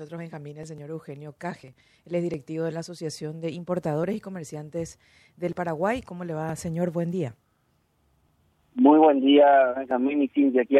Nosotros, 0.00 0.18
Benjamín, 0.18 0.56
el 0.56 0.66
señor 0.66 0.88
Eugenio 0.88 1.34
Caje. 1.36 1.74
Él 2.06 2.14
es 2.14 2.22
directivo 2.22 2.64
de 2.64 2.72
la 2.72 2.80
Asociación 2.80 3.42
de 3.42 3.50
Importadores 3.50 4.16
y 4.16 4.20
Comerciantes 4.20 4.98
del 5.36 5.52
Paraguay. 5.52 6.00
¿Cómo 6.00 6.24
le 6.24 6.32
va, 6.32 6.56
señor? 6.56 6.90
Buen 6.90 7.10
día. 7.10 7.34
Muy 8.74 8.98
buen 8.98 9.20
día, 9.20 9.74
Benjamín 9.76 10.22
y 10.22 10.28
Cintia. 10.28 10.62
Aquí 10.62 10.78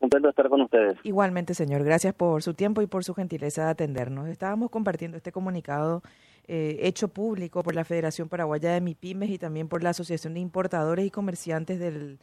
contento 0.00 0.26
de 0.26 0.30
estar 0.30 0.48
con 0.48 0.62
ustedes. 0.62 0.98
Igualmente, 1.04 1.54
señor. 1.54 1.84
Gracias 1.84 2.12
por 2.12 2.42
su 2.42 2.54
tiempo 2.54 2.82
y 2.82 2.88
por 2.88 3.04
su 3.04 3.14
gentileza 3.14 3.66
de 3.66 3.70
atendernos. 3.70 4.26
Estábamos 4.26 4.70
compartiendo 4.70 5.16
este 5.16 5.30
comunicado 5.30 6.02
eh, 6.48 6.76
hecho 6.80 7.06
público 7.06 7.62
por 7.62 7.76
la 7.76 7.84
Federación 7.84 8.28
Paraguaya 8.28 8.72
de 8.72 8.80
MIPIMES 8.80 9.30
y 9.30 9.38
también 9.38 9.68
por 9.68 9.84
la 9.84 9.90
Asociación 9.90 10.34
de 10.34 10.40
Importadores 10.40 11.06
y 11.06 11.12
Comerciantes 11.12 11.78
del 11.78 12.18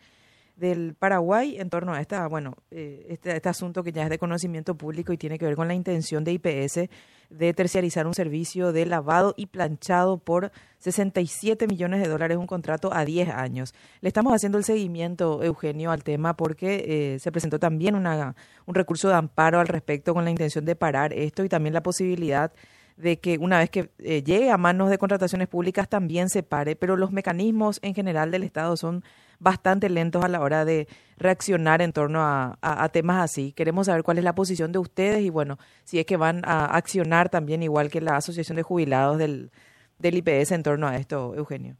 del 0.56 0.96
Paraguay 0.96 1.58
en 1.60 1.70
torno 1.70 1.94
a 1.94 2.02
esta, 2.02 2.28
bueno, 2.28 2.55
eh, 2.72 3.05
este, 3.10 3.36
este, 3.36 3.50
asunto 3.50 3.84
que 3.84 3.92
ya 3.92 4.04
es 4.04 4.10
de 4.10 4.18
conocimiento 4.18 4.76
público 4.76 5.12
y 5.12 5.18
tiene 5.18 5.38
que 5.38 5.46
ver 5.46 5.55
con 5.55 5.68
la 5.68 5.74
intención 5.74 6.24
de 6.24 6.32
IPS 6.34 6.90
de 7.30 7.54
terciarizar 7.54 8.08
un 8.08 8.13
servicio 8.13 8.72
de 8.72 8.86
lavado 8.86 9.34
y 9.36 9.48
planchado 9.48 10.18
por 10.18 10.52
67 10.80 11.68
millones 11.68 12.02
de 12.02 12.08
dólares, 12.08 12.38
un 12.38 12.48
contrato 12.48 12.94
a 12.94 13.04
10 13.04 13.30
años. 13.30 13.73
Le 14.02 14.08
estamos 14.08 14.34
haciendo 14.34 14.58
el 14.58 14.63
seguimiento, 14.63 15.44
Eugenio, 15.44 15.91
al 15.91 16.04
tema 16.04 16.36
porque 16.38 17.16
eh, 17.16 17.20
se 17.20 17.32
presentó 17.32 17.60
también 17.60 17.96
una, 17.96 18.35
un 18.66 18.76
recurso 18.76 19.10
de 19.10 19.16
amparo 19.16 19.60
al 19.60 19.68
respecto 19.68 20.13
con 20.13 20.24
la 20.24 20.32
intención 20.32 20.63
de 20.66 20.76
parar 20.76 21.13
esto 21.13 21.44
y 21.44 21.49
también 21.49 21.74
la 21.74 21.84
posibilidad 21.84 22.54
de 22.98 23.20
que 23.20 23.38
una 23.38 23.60
vez 23.60 23.70
que 23.70 23.90
eh, 23.99 24.24
llegue 24.24 24.52
a 24.52 24.58
manos 24.58 24.90
de 24.90 24.98
contrataciones 24.98 25.48
públicas 25.48 25.90
también 25.90 26.30
se 26.30 26.44
pare, 26.44 26.76
pero 26.76 26.96
los 26.96 27.12
mecanismos 27.12 27.80
en 27.82 27.94
general 27.94 28.32
del 28.32 28.44
Estado 28.44 28.77
son 28.77 29.04
bastante 29.39 29.89
lentos 29.89 30.23
a 30.23 30.27
la 30.27 30.41
hora 30.41 30.66
de 30.66 30.88
reaccionar 31.17 31.81
en 31.81 31.91
torno 31.91 32.20
a, 32.21 32.89
temas 32.91 33.23
así. 33.23 33.53
Queremos 33.53 33.88
saber 33.88 34.03
cuál 34.03 34.17
es 34.17 34.23
la 34.23 34.35
posición 34.35 34.71
de 34.71 34.80
ustedes 34.80 35.21
y 35.21 35.30
bueno, 35.30 35.57
si 35.84 35.99
es 35.99 36.05
que 36.05 36.17
van 36.17 36.41
a 36.45 36.66
accionar 36.66 37.30
también 37.30 37.63
igual 37.63 37.90
que 37.90 38.02
la 38.02 38.17
Asociación 38.17 38.55
de 38.55 38.63
Jubilados 38.63 39.17
del, 39.17 39.52
del 39.99 40.18
IPS 40.18 40.51
en 40.51 40.63
torno 40.63 40.87
a 40.87 40.95
esto, 40.95 41.34
Eugenio. 41.35 41.76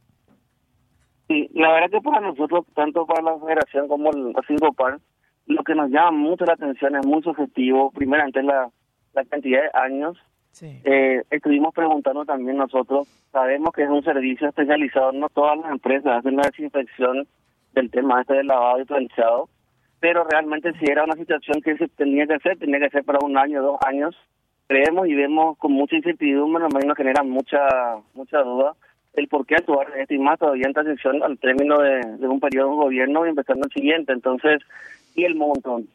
Sí, 1.28 1.50
la 1.54 1.72
verdad 1.72 1.90
que 1.90 2.00
para 2.00 2.20
nosotros, 2.20 2.64
tanto 2.74 3.04
para 3.06 3.22
la 3.22 3.38
Federación 3.38 3.88
como 3.88 4.10
el 4.10 4.32
Par, 4.76 4.98
lo 5.46 5.62
que 5.64 5.74
nos 5.74 5.90
llama 5.90 6.12
mucho 6.12 6.44
la 6.44 6.54
atención 6.54 6.96
es 6.96 7.06
muy 7.06 7.22
subjetivo, 7.22 7.90
primeramente 7.90 8.42
la, 8.42 8.68
la 9.12 9.24
cantidad 9.24 9.62
de 9.62 9.70
años 9.74 10.16
eh, 10.62 11.22
estuvimos 11.30 11.74
preguntando 11.74 12.24
también 12.24 12.56
nosotros, 12.56 13.06
sabemos 13.30 13.72
que 13.74 13.82
es 13.82 13.90
un 13.90 14.02
servicio 14.02 14.48
especializado, 14.48 15.12
no 15.12 15.28
todas 15.28 15.58
las 15.58 15.70
empresas 15.70 16.18
hacen 16.18 16.36
la 16.36 16.44
desinfección 16.44 17.26
del 17.76 17.90
tema 17.90 18.20
este 18.20 18.34
del 18.34 18.48
lavado 18.48 18.84
planchado, 18.84 19.48
pero 20.00 20.24
realmente 20.24 20.72
si 20.78 20.90
era 20.90 21.04
una 21.04 21.14
situación 21.14 21.62
que 21.62 21.76
se 21.76 21.86
tenía 21.88 22.26
que 22.26 22.34
hacer, 22.34 22.58
tenía 22.58 22.80
que 22.80 22.90
ser 22.90 23.04
para 23.04 23.20
un 23.24 23.38
año, 23.38 23.62
dos 23.62 23.78
años, 23.86 24.16
creemos 24.66 25.06
y 25.06 25.14
vemos 25.14 25.56
con 25.58 25.72
mucha 25.72 25.94
incertidumbre, 25.94 26.64
nos, 26.64 26.96
genera 26.96 27.22
mucha 27.22 27.60
mucha 28.14 28.40
duda 28.40 28.74
el 29.14 29.28
por 29.28 29.46
qué 29.46 29.54
actuar 29.54 29.92
en 29.94 30.00
este 30.00 30.14
y 30.16 30.18
más 30.18 30.38
todavía 30.38 30.66
en 30.66 30.74
transición 30.74 31.22
al 31.22 31.38
término 31.38 31.78
de, 31.78 32.00
de 32.18 32.28
un 32.28 32.40
periodo 32.40 32.70
de 32.70 32.76
gobierno 32.76 33.24
y 33.24 33.30
empezando 33.30 33.66
el 33.66 33.72
siguiente. 33.72 34.12
Entonces, 34.12 34.60
y 35.14 35.24
el 35.24 35.36
montón 35.36 35.88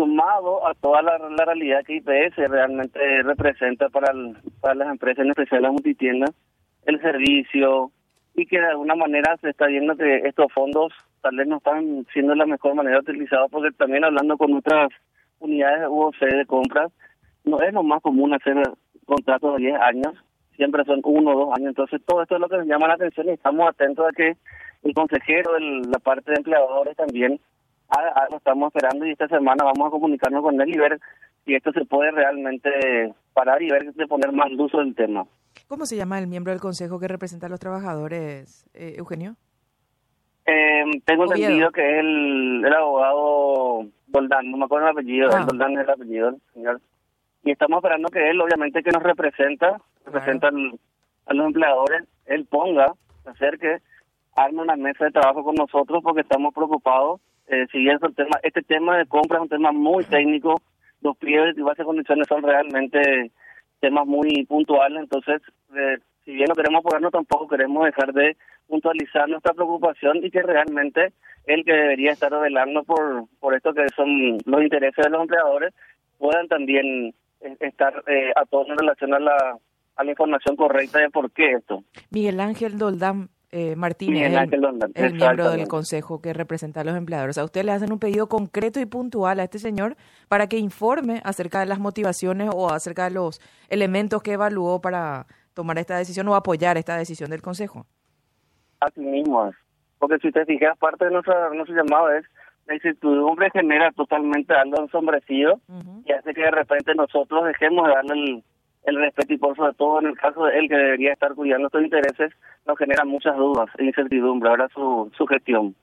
sumado 0.00 0.66
a 0.66 0.74
toda 0.74 1.02
la, 1.02 1.18
realidad 1.44 1.84
que 1.84 1.96
IPS 1.96 2.36
realmente 2.48 3.22
representa 3.22 3.90
para, 3.90 4.12
para 4.60 4.74
las 4.74 4.88
empresas, 4.88 5.24
en 5.24 5.30
especial 5.30 5.62
las 5.62 5.72
multitiendas, 5.72 6.30
el 6.86 7.00
servicio, 7.02 7.90
y 8.34 8.46
que 8.46 8.58
de 8.60 8.68
alguna 8.68 8.94
manera 8.94 9.36
se 9.42 9.50
está 9.50 9.66
viendo 9.66 9.96
que 9.96 10.22
estos 10.24 10.50
fondos 10.54 10.92
tal 11.20 11.36
vez 11.36 11.46
no 11.46 11.58
están 11.58 12.06
siendo 12.12 12.34
la 12.34 12.46
mejor 12.46 12.74
manera 12.74 13.00
utilizados, 13.00 13.50
porque 13.50 13.70
también 13.76 14.04
hablando 14.04 14.36
con 14.36 14.54
otras 14.54 14.88
unidades 15.38 15.88
UOC 15.88 16.18
de 16.20 16.46
compras, 16.46 16.92
no 17.44 17.60
es 17.60 17.72
lo 17.72 17.82
más 17.82 18.02
común 18.02 18.34
hacer 18.34 18.56
contratos 19.06 19.56
de 19.56 19.66
10 19.66 19.80
años, 19.80 20.14
siempre 20.56 20.84
son 20.84 21.00
uno 21.04 21.30
o 21.30 21.46
dos 21.46 21.56
años, 21.56 21.68
entonces 21.68 22.00
todo 22.04 22.22
esto 22.22 22.34
es 22.34 22.40
lo 22.40 22.48
que 22.48 22.58
nos 22.58 22.66
llama 22.66 22.88
la 22.88 22.94
atención 22.94 23.28
y 23.28 23.32
estamos 23.32 23.68
atentos 23.68 24.06
a 24.06 24.12
que 24.12 24.36
el 24.82 24.94
consejero 24.94 25.54
de 25.54 25.60
la 25.88 25.98
parte 25.98 26.30
de 26.30 26.36
empleadores 26.38 26.96
también 26.96 27.40
ah, 27.88 28.26
lo 28.30 28.36
estamos 28.36 28.68
esperando 28.68 29.06
y 29.06 29.12
esta 29.12 29.28
semana 29.28 29.64
vamos 29.64 29.88
a 29.88 29.90
comunicarnos 29.90 30.42
con 30.42 30.60
él 30.60 30.68
y 30.68 30.78
ver 30.78 31.00
si 31.44 31.54
esto 31.54 31.72
se 31.72 31.84
puede 31.84 32.10
realmente 32.10 32.70
parar 33.32 33.62
y 33.62 33.70
ver 33.70 33.92
de 33.92 34.06
poner 34.06 34.32
más 34.32 34.50
luz 34.52 34.72
del 34.72 34.94
tema. 34.94 35.24
¿Cómo 35.66 35.86
se 35.86 35.96
llama 35.96 36.18
el 36.18 36.26
miembro 36.26 36.52
del 36.52 36.60
consejo 36.60 36.98
que 36.98 37.08
representa 37.08 37.46
a 37.46 37.50
los 37.50 37.60
trabajadores, 37.60 38.68
eh, 38.74 38.94
Eugenio? 38.98 39.36
Eh, 40.46 40.84
tengo 41.04 41.24
entendido 41.24 41.70
que 41.70 41.80
es 41.80 42.00
el, 42.00 42.64
el, 42.64 42.72
abogado 42.72 43.86
Doldán, 44.08 44.50
no 44.50 44.56
me 44.56 44.64
acuerdo 44.64 44.86
el 44.86 44.92
apellido, 44.92 45.30
ah. 45.32 45.44
Doldán 45.46 45.72
es 45.72 45.84
el 45.84 45.90
apellido 45.90 46.36
señor. 46.54 46.80
Y 47.44 47.52
estamos 47.52 47.78
esperando 47.78 48.08
que 48.08 48.30
él, 48.30 48.40
obviamente, 48.40 48.82
que 48.82 48.90
nos 48.90 49.02
representa, 49.02 49.80
representa 50.04 50.48
a 50.48 51.34
los 51.34 51.46
empleadores, 51.46 52.04
él 52.26 52.46
ponga, 52.46 52.92
acerque, 53.24 53.78
arme 54.34 54.62
una 54.62 54.76
mesa 54.76 55.04
de 55.04 55.12
trabajo 55.12 55.44
con 55.44 55.54
nosotros 55.54 56.02
porque 56.02 56.22
estamos 56.22 56.52
preocupados 56.54 57.20
eh, 57.50 57.66
si 57.72 57.78
bien 57.78 57.98
el 58.00 58.14
tema, 58.14 58.38
este 58.44 58.62
tema 58.62 58.96
de 58.96 59.06
compra 59.06 59.38
es 59.38 59.42
un 59.42 59.48
tema 59.48 59.72
muy 59.72 60.04
técnico, 60.04 60.62
los 61.02 61.16
pliegos 61.16 61.58
y 61.58 61.62
bases 61.62 61.84
condiciones 61.84 62.28
son 62.28 62.44
realmente 62.44 63.32
temas 63.80 64.06
muy 64.06 64.46
puntuales, 64.46 65.00
entonces, 65.02 65.42
eh, 65.74 65.98
si 66.24 66.32
bien 66.32 66.46
no 66.48 66.54
queremos 66.54 66.80
apoyarnos, 66.80 67.12
tampoco 67.12 67.48
queremos 67.48 67.84
dejar 67.84 68.12
de 68.12 68.36
puntualizar 68.66 69.28
nuestra 69.28 69.52
preocupación 69.52 70.24
y 70.24 70.30
que 70.30 70.42
realmente 70.42 71.12
el 71.46 71.64
que 71.64 71.72
debería 71.72 72.12
estar 72.12 72.30
velando 72.38 72.84
por, 72.84 73.24
por 73.40 73.54
esto 73.54 73.72
que 73.72 73.86
son 73.96 74.38
los 74.44 74.62
intereses 74.62 75.04
de 75.04 75.10
los 75.10 75.22
empleadores 75.22 75.74
puedan 76.18 76.46
también 76.48 77.14
eh, 77.40 77.56
estar 77.60 78.04
eh, 78.06 78.30
a 78.36 78.44
todos 78.44 78.68
en 78.68 78.78
relación 78.78 79.14
a 79.14 79.18
la, 79.18 79.58
a 79.96 80.04
la 80.04 80.10
información 80.10 80.56
correcta 80.56 80.98
de 80.98 81.10
por 81.10 81.30
qué 81.32 81.52
esto. 81.54 81.82
Miguel 82.10 82.38
Ángel 82.40 82.78
Doldán, 82.78 83.30
eh, 83.52 83.74
Martínez, 83.74 84.32
el, 84.94 85.14
miembro 85.14 85.50
del 85.50 85.66
consejo 85.66 86.20
que 86.20 86.32
representa 86.32 86.82
a 86.82 86.84
los 86.84 86.96
empleadores. 86.96 87.36
A 87.36 87.44
usted 87.44 87.64
le 87.64 87.72
hacen 87.72 87.90
un 87.92 87.98
pedido 87.98 88.28
concreto 88.28 88.78
y 88.78 88.86
puntual 88.86 89.40
a 89.40 89.44
este 89.44 89.58
señor 89.58 89.96
para 90.28 90.46
que 90.46 90.56
informe 90.56 91.20
acerca 91.24 91.58
de 91.58 91.66
las 91.66 91.80
motivaciones 91.80 92.50
o 92.54 92.70
acerca 92.70 93.04
de 93.04 93.10
los 93.10 93.40
elementos 93.68 94.22
que 94.22 94.34
evaluó 94.34 94.80
para 94.80 95.26
tomar 95.60 95.78
esta 95.78 95.98
decisión 95.98 96.26
o 96.28 96.34
apoyar 96.34 96.78
esta 96.78 96.96
decisión 96.96 97.30
del 97.30 97.42
consejo. 97.42 97.84
Así 98.80 99.00
mismo 99.00 99.52
Porque 99.98 100.18
si 100.18 100.28
usted 100.28 100.46
fija, 100.46 100.74
parte 100.76 101.04
de 101.04 101.10
nuestro, 101.10 101.52
nuestro 101.52 101.76
llamado 101.76 102.10
es 102.12 102.24
la 102.66 102.74
incertidumbre 102.74 103.50
genera 103.50 103.92
totalmente 103.92 104.54
algo 104.54 104.80
ensombrecido 104.80 105.60
y 106.06 106.12
hace 106.12 106.32
que 106.32 106.42
de 106.42 106.50
repente 106.50 106.94
nosotros 106.94 107.44
dejemos 107.44 107.86
de 107.86 107.94
darle 107.94 108.14
el 108.14 108.44
el 108.84 108.96
respeto 108.96 109.34
y 109.34 109.38
por 109.38 109.56
sobre 109.56 109.74
todo 109.74 110.00
en 110.00 110.06
el 110.06 110.16
caso 110.16 110.44
de 110.44 110.58
él 110.58 110.68
que 110.68 110.76
debería 110.76 111.12
estar 111.12 111.34
cuidando 111.34 111.66
estos 111.66 111.82
intereses, 111.82 112.32
nos 112.66 112.78
genera 112.78 113.04
muchas 113.04 113.36
dudas 113.36 113.68
e 113.78 113.84
incertidumbre 113.84 114.48
ahora 114.48 114.68
su, 114.72 115.10
su 115.16 115.26
gestión. 115.26 115.74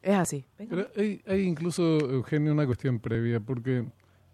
Es 0.00 0.14
así. 0.14 0.44
Pero 0.56 0.86
hay, 0.96 1.20
hay 1.26 1.42
incluso, 1.42 1.82
Eugenio, 1.82 2.52
una 2.52 2.66
cuestión 2.66 2.98
previa, 2.98 3.40
porque 3.40 3.84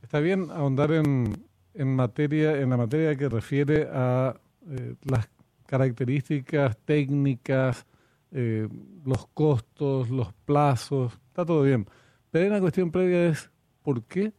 está 0.02 0.20
bien 0.20 0.50
ahondar 0.50 0.92
en, 0.92 1.32
en 1.74 1.94
materia, 1.94 2.60
en 2.60 2.70
la 2.70 2.76
materia 2.76 3.16
que 3.16 3.28
refiere 3.28 3.88
a 3.92 4.34
eh, 4.68 4.94
las 5.02 5.28
características 5.66 6.76
técnicas, 6.84 7.86
eh, 8.32 8.68
los 9.04 9.26
costos, 9.28 10.10
los 10.10 10.32
plazos, 10.32 11.12
está 11.28 11.44
todo 11.44 11.62
bien. 11.62 11.86
Pero 12.30 12.44
hay 12.44 12.50
una 12.50 12.60
cuestión 12.60 12.90
previa 12.90 13.26
es 13.26 13.50
por 13.82 14.02
qué 14.04 14.32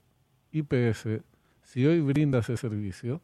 IPS 0.51 1.07
si 1.65 1.85
hoy 1.85 1.99
brinda 1.99 2.39
ese 2.39 2.57
servicio, 2.57 3.21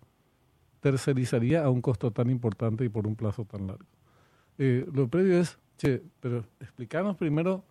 tercerizaría 0.81 1.63
a 1.63 1.69
un 1.69 1.81
costo 1.81 2.11
tan 2.11 2.29
importante 2.29 2.83
y 2.83 2.89
por 2.89 3.07
un 3.07 3.15
plazo 3.15 3.45
tan 3.45 3.67
largo. 3.67 3.85
Eh, 4.57 4.85
lo 4.93 5.07
previo 5.07 5.39
es, 5.39 5.57
che, 5.77 6.01
pero 6.19 6.43
explicarnos 6.59 7.15
primero 7.17 7.63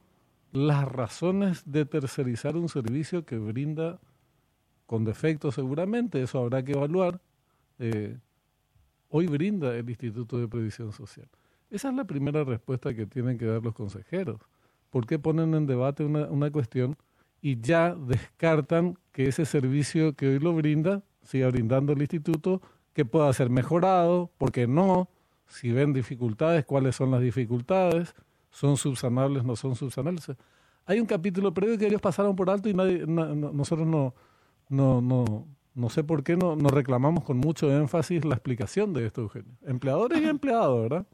las 0.52 0.86
razones 0.88 1.62
de 1.66 1.84
tercerizar 1.84 2.56
un 2.56 2.68
servicio 2.68 3.24
que 3.24 3.36
brinda 3.36 4.00
con 4.90 5.04
defectos 5.04 5.54
seguramente, 5.54 6.20
eso 6.20 6.40
habrá 6.40 6.64
que 6.64 6.72
evaluar. 6.72 7.20
Eh, 7.78 8.18
hoy 9.08 9.28
brinda 9.28 9.72
el 9.76 9.88
Instituto 9.88 10.36
de 10.36 10.48
Previsión 10.48 10.92
Social. 10.92 11.28
Esa 11.70 11.90
es 11.90 11.94
la 11.94 12.02
primera 12.02 12.42
respuesta 12.42 12.92
que 12.92 13.06
tienen 13.06 13.38
que 13.38 13.44
dar 13.44 13.62
los 13.62 13.72
consejeros. 13.72 14.40
¿Por 14.90 15.06
qué 15.06 15.20
ponen 15.20 15.54
en 15.54 15.68
debate 15.68 16.04
una, 16.04 16.24
una 16.24 16.50
cuestión 16.50 16.96
y 17.40 17.60
ya 17.60 17.94
descartan 17.94 18.98
que 19.12 19.28
ese 19.28 19.44
servicio 19.44 20.14
que 20.14 20.26
hoy 20.26 20.40
lo 20.40 20.54
brinda 20.54 21.04
siga 21.22 21.46
brindando 21.46 21.92
el 21.92 22.00
instituto, 22.00 22.60
que 22.92 23.04
pueda 23.04 23.32
ser 23.32 23.48
mejorado, 23.48 24.32
porque 24.38 24.66
no, 24.66 25.08
si 25.46 25.70
ven 25.70 25.92
dificultades, 25.92 26.64
cuáles 26.64 26.96
son 26.96 27.12
las 27.12 27.20
dificultades, 27.20 28.12
son 28.50 28.76
subsanables, 28.76 29.44
no 29.44 29.54
son 29.54 29.76
subsanables. 29.76 30.32
Hay 30.84 30.98
un 30.98 31.06
capítulo 31.06 31.54
previo 31.54 31.78
que 31.78 31.86
ellos 31.86 32.00
pasaron 32.00 32.34
por 32.34 32.50
alto 32.50 32.68
y 32.68 32.74
nadie, 32.74 33.06
nosotros 33.06 33.86
no, 33.86 34.14
no, 34.70 35.00
no, 35.00 35.46
no 35.74 35.88
sé 35.88 36.04
por 36.04 36.24
qué 36.24 36.36
no, 36.36 36.56
nos 36.56 36.72
reclamamos 36.72 37.24
con 37.24 37.36
mucho 37.36 37.70
énfasis 37.70 38.24
la 38.24 38.34
explicación 38.34 38.92
de 38.94 39.06
esto, 39.06 39.22
Eugenio. 39.22 39.52
Empleadores 39.66 40.20
y 40.20 40.28
empleados, 40.28 40.82
¿verdad? 40.82 41.06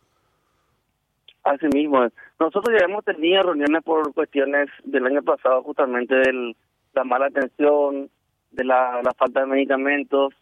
Así 1.45 1.67
mismo. 1.73 2.07
Nosotros 2.41 2.77
ya 2.79 2.87
hemos 2.87 3.05
tenido 3.05 3.43
reuniones 3.43 3.83
por 3.85 4.13
cuestiones 4.13 4.69
del 4.85 5.07
año 5.07 5.23
pasado, 5.23 5.63
justamente 5.63 6.15
de 6.17 6.55
la 6.95 7.05
mala 7.05 7.27
atención, 7.27 8.11
de 8.51 8.65
la, 8.65 9.01
falta 9.17 9.41
de 9.41 9.47
medicamentos. 9.47 10.35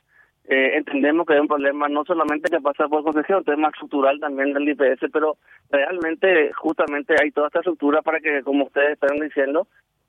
Eh, 0.46 0.76
entendemos 0.76 1.26
que 1.26 1.34
hay 1.34 1.40
un 1.40 1.48
problema 1.48 1.88
no 1.88 2.04
solamente 2.04 2.50
que 2.50 2.60
pasa 2.60 2.88
por 2.88 3.02
concesión, 3.02 3.38
un 3.38 3.44
tema 3.44 3.68
estructural 3.68 4.18
también 4.20 4.52
del 4.52 4.68
IPS, 4.68 5.10
pero 5.12 5.36
realmente 5.70 6.52
justamente 6.52 7.14
hay 7.20 7.30
toda 7.30 7.48
esta 7.48 7.60
estructura 7.60 8.02
para 8.02 8.20
que, 8.20 8.42
como 8.42 8.64
ustedes 8.64 8.92
están 8.92 9.18
diciendo, 9.20 9.66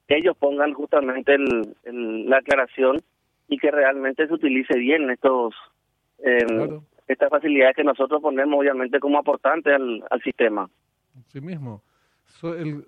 ellos 0.08 0.38
pongan 0.38 0.74
justamente 0.74 1.38
la 1.84 2.38
aclaración 2.38 3.02
y 3.48 3.58
que 3.58 3.72
realmente 3.72 4.28
se 4.28 4.34
utilice 4.34 4.78
bien 4.78 5.10
estos 5.10 5.54
eh, 6.20 6.80
estas 7.08 7.30
facilidades 7.30 7.76
que 7.76 7.84
nosotros 7.84 8.22
ponemos 8.22 8.60
obviamente 8.60 9.00
como 9.00 9.20
aportantes 9.20 9.74
al, 9.74 10.04
al 10.10 10.22
sistema. 10.22 10.70
Sí 11.28 11.40
mismo. 11.42 11.84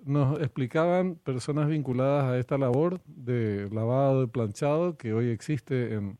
nos 0.04 0.40
explicaban 0.40 1.16
personas 1.16 1.68
vinculadas 1.68 2.24
a 2.24 2.38
esta 2.38 2.58
labor 2.58 3.00
de 3.06 3.68
lavado 3.70 4.22
de 4.22 4.28
planchado 4.28 4.96
que 4.96 5.12
hoy 5.12 5.30
existe 5.30 5.94
en, 5.94 6.18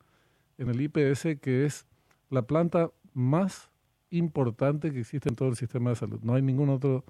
en 0.58 0.68
el 0.68 0.80
IPS, 0.80 1.40
que 1.40 1.64
es 1.64 1.86
la 2.30 2.42
planta 2.42 2.90
más 3.14 3.70
importante 4.10 4.92
que 4.92 5.00
existe 5.00 5.28
en 5.28 5.36
todo 5.36 5.48
el 5.48 5.56
sistema 5.56 5.90
de 5.90 5.96
salud. 5.96 6.20
No 6.22 6.34
hay 6.34 6.42
ningún 6.42 6.68
otro 6.68 7.04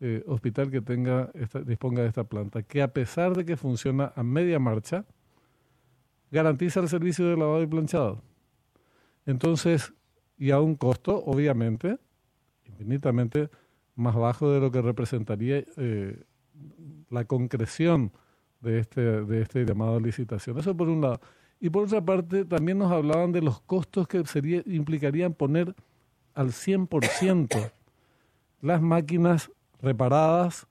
eh, 0.00 0.22
hospital 0.26 0.70
que 0.70 0.80
tenga 0.80 1.30
esta, 1.34 1.60
disponga 1.60 2.02
de 2.02 2.08
esta 2.08 2.24
planta, 2.24 2.62
que 2.62 2.82
a 2.82 2.92
pesar 2.92 3.34
de 3.34 3.44
que 3.44 3.56
funciona 3.56 4.12
a 4.14 4.22
media 4.22 4.58
marcha, 4.58 5.04
garantiza 6.30 6.80
el 6.80 6.88
servicio 6.88 7.26
de 7.26 7.36
lavado 7.36 7.62
y 7.62 7.66
planchado. 7.66 8.22
Entonces, 9.24 9.92
y 10.38 10.50
a 10.50 10.60
un 10.60 10.74
costo, 10.74 11.24
obviamente, 11.24 11.98
infinitamente 12.66 13.48
más 13.94 14.14
bajo 14.14 14.50
de 14.50 14.60
lo 14.60 14.70
que 14.70 14.82
representaría 14.82 15.64
eh, 15.76 16.22
la 17.10 17.24
concreción 17.24 18.12
de 18.60 18.80
este, 18.80 19.00
de 19.00 19.42
este 19.42 19.64
llamado 19.64 19.96
a 19.96 20.00
licitación. 20.00 20.58
Eso 20.58 20.76
por 20.76 20.88
un 20.88 21.00
lado. 21.00 21.20
Y 21.58 21.70
por 21.70 21.84
otra 21.84 22.04
parte, 22.04 22.44
también 22.44 22.78
nos 22.78 22.92
hablaban 22.92 23.32
de 23.32 23.40
los 23.40 23.60
costos 23.62 24.06
que 24.06 24.24
sería, 24.26 24.62
implicarían 24.66 25.32
poner 25.32 25.74
al 26.34 26.48
100% 26.48 27.72
las 28.60 28.82
máquinas 28.82 29.50
reparadas, 29.80 30.66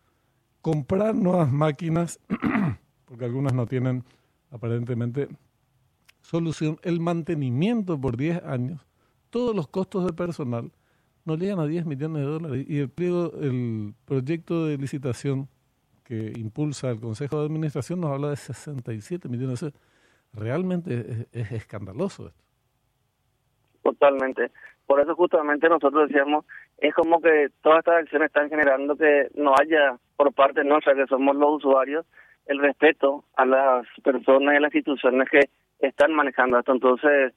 comprar 0.62 1.16
nuevas 1.16 1.52
máquinas, 1.52 2.20
porque 3.06 3.26
algunas 3.26 3.54
no 3.54 3.66
tienen 3.66 4.04
aparentemente 4.52 5.28
solución, 6.22 6.80
el 6.82 7.00
mantenimiento 7.00 8.00
por 8.00 8.18
10 8.18 8.44
años, 8.44 8.86
todos 9.30 9.56
los 9.56 9.68
costos 9.68 10.06
de 10.06 10.14
personal 10.14 10.72
no 11.26 11.36
llegan 11.36 11.60
a 11.60 11.66
10 11.66 11.86
millones 11.86 12.24
de 12.24 12.28
dólares 12.28 12.66
y 12.68 12.80
el 12.80 12.90
pliego, 12.90 13.34
el 13.40 13.94
proyecto 14.06 14.66
de 14.66 14.78
licitación 14.78 15.50
que 16.04 16.34
impulsa 16.38 16.92
el 16.92 17.00
Consejo 17.00 17.40
de 17.40 17.48
Administración 17.48 18.00
nos 18.00 18.12
habla 18.12 18.30
de 18.30 18.38
67 18.38 19.28
millones. 19.28 19.66
Realmente 20.32 21.28
es, 21.32 21.52
escandaloso 21.52 22.28
esto. 22.28 22.45
Totalmente. 23.86 24.50
Por 24.88 25.00
eso 25.00 25.14
justamente 25.16 25.70
nosotros 25.70 26.08
decíamos, 26.08 26.44
es 26.80 26.92
como 26.96 27.22
que 27.22 27.50
todas 27.62 27.80
estas 27.80 28.02
acciones 28.02 28.28
están 28.28 28.50
generando 28.50 28.96
que 28.96 29.28
no 29.36 29.54
haya 29.60 29.98
por 30.18 30.34
parte 30.34 30.64
nuestra, 30.64 30.96
que 30.96 31.06
somos 31.06 31.36
los 31.36 31.58
usuarios, 31.58 32.04
el 32.48 32.58
respeto 32.58 33.26
a 33.36 33.46
las 33.46 33.86
personas 34.04 34.56
y 34.56 34.58
a 34.58 34.60
las 34.60 34.74
instituciones 34.74 35.30
que 35.30 35.42
están 35.80 36.14
manejando 36.14 36.58
esto. 36.58 36.72
Entonces, 36.72 37.34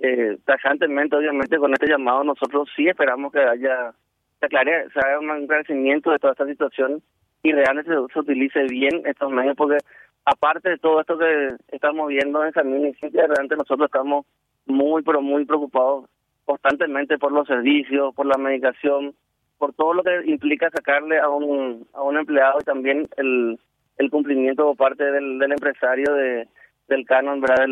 eh, 0.00 0.36
tajantemente, 0.44 1.14
obviamente, 1.14 1.58
con 1.58 1.72
este 1.72 1.86
llamado 1.86 2.24
nosotros 2.24 2.68
sí 2.74 2.88
esperamos 2.88 3.30
que 3.30 3.38
haya, 3.38 3.92
se 4.40 4.46
aclare, 4.46 4.90
se 4.90 4.98
haga 4.98 5.20
un 5.20 5.30
agradecimiento 5.30 6.10
de 6.10 6.18
toda 6.18 6.32
esta 6.32 6.46
situación 6.46 7.02
y 7.44 7.52
realmente 7.52 7.92
se, 8.12 8.18
utilice 8.18 8.64
bien 8.64 9.02
estos 9.04 9.30
medios, 9.30 9.54
porque 9.56 9.78
aparte 10.24 10.70
de 10.70 10.78
todo 10.78 11.00
esto 11.00 11.16
que 11.16 11.54
estamos 11.68 12.08
viendo 12.08 12.44
en 12.44 12.52
San 12.52 12.68
Municipio, 12.68 13.28
realmente 13.28 13.54
nosotros 13.54 13.86
estamos 13.86 14.26
muy, 14.66 15.02
pero 15.02 15.20
muy 15.20 15.44
preocupados 15.44 16.06
constantemente 16.44 17.18
por 17.18 17.32
los 17.32 17.46
servicios, 17.46 18.14
por 18.14 18.26
la 18.26 18.36
medicación, 18.36 19.14
por 19.58 19.72
todo 19.72 19.94
lo 19.94 20.02
que 20.02 20.22
implica 20.26 20.70
sacarle 20.70 21.18
a 21.18 21.28
un, 21.28 21.86
a 21.94 22.02
un 22.02 22.18
empleado 22.18 22.58
y 22.60 22.64
también 22.64 23.08
el, 23.16 23.58
el 23.98 24.10
cumplimiento 24.10 24.64
por 24.64 24.76
parte 24.76 25.04
del, 25.04 25.38
del 25.38 25.52
empresario 25.52 26.12
de 26.12 26.48
del 26.88 27.06
canon 27.06 27.40
¿verdad? 27.40 27.66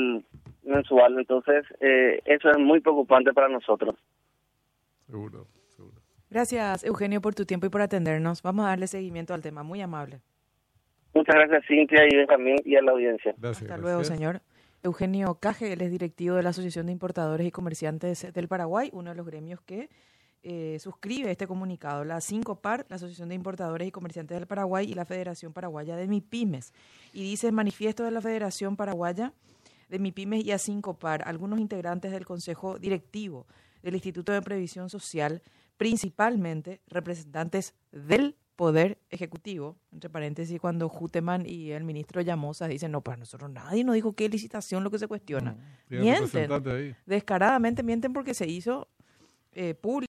mensual. 0.64 1.18
Entonces, 1.18 1.64
eh, 1.80 2.20
eso 2.24 2.50
es 2.50 2.58
muy 2.58 2.80
preocupante 2.80 3.32
para 3.32 3.48
nosotros. 3.48 3.96
Seguro, 5.06 5.46
seguro. 5.68 6.00
Gracias, 6.30 6.84
Eugenio, 6.84 7.20
por 7.20 7.34
tu 7.34 7.44
tiempo 7.44 7.66
y 7.66 7.70
por 7.70 7.82
atendernos. 7.82 8.42
Vamos 8.42 8.64
a 8.64 8.68
darle 8.68 8.86
seguimiento 8.86 9.34
al 9.34 9.42
tema. 9.42 9.62
Muy 9.62 9.80
amable. 9.80 10.20
Muchas 11.14 11.34
gracias, 11.34 11.64
Cintia, 11.66 12.06
y 12.06 12.26
también 12.26 12.56
y 12.64 12.74
a 12.76 12.82
la 12.82 12.92
audiencia. 12.92 13.34
Hasta 13.42 13.76
luego, 13.76 14.02
señor. 14.02 14.40
Eugenio 14.82 15.36
Caje, 15.36 15.72
él 15.72 15.80
es 15.80 15.90
directivo 15.90 16.36
de 16.36 16.42
la 16.42 16.50
Asociación 16.50 16.86
de 16.86 16.92
Importadores 16.92 17.46
y 17.46 17.52
Comerciantes 17.52 18.32
del 18.32 18.48
Paraguay, 18.48 18.90
uno 18.92 19.10
de 19.10 19.16
los 19.16 19.24
gremios 19.24 19.60
que 19.60 19.88
eh, 20.42 20.78
suscribe 20.80 21.30
este 21.30 21.46
comunicado, 21.46 22.04
la 22.04 22.16
5PAR, 22.16 22.86
la 22.88 22.96
Asociación 22.96 23.28
de 23.28 23.36
Importadores 23.36 23.86
y 23.86 23.92
Comerciantes 23.92 24.36
del 24.36 24.48
Paraguay 24.48 24.90
y 24.90 24.94
la 24.94 25.04
Federación 25.04 25.52
Paraguaya 25.52 25.94
de 25.94 26.08
MIPIMES. 26.08 26.72
Y 27.12 27.22
dice 27.22 27.52
manifiesto 27.52 28.02
de 28.02 28.10
la 28.10 28.20
Federación 28.20 28.76
Paraguaya 28.76 29.32
de 29.88 30.00
MIPIMES 30.00 30.44
y 30.44 30.50
a 30.50 30.56
5PAR, 30.56 31.22
algunos 31.26 31.60
integrantes 31.60 32.10
del 32.10 32.26
Consejo 32.26 32.80
Directivo 32.80 33.46
del 33.82 33.94
Instituto 33.94 34.32
de 34.32 34.42
Previsión 34.42 34.90
Social, 34.90 35.42
principalmente 35.76 36.80
representantes 36.88 37.74
del 37.92 38.36
Poder 38.56 38.98
Ejecutivo, 39.10 39.76
entre 39.92 40.10
paréntesis, 40.10 40.60
cuando 40.60 40.88
Juteman 40.88 41.46
y 41.46 41.70
el 41.70 41.84
ministro 41.84 42.20
Llamosa 42.20 42.68
dicen, 42.68 42.92
no, 42.92 43.00
para 43.00 43.16
nosotros 43.16 43.50
nadie 43.50 43.82
nos 43.82 43.94
dijo 43.94 44.12
que 44.14 44.28
licitación 44.28 44.84
lo 44.84 44.90
que 44.90 44.98
se 44.98 45.08
cuestiona. 45.08 45.52
Mm, 45.88 46.00
mienten, 46.00 46.96
descaradamente 47.06 47.82
mienten 47.82 48.12
porque 48.12 48.34
se 48.34 48.46
hizo 48.46 48.88
eh, 49.54 49.74
público. 49.74 50.00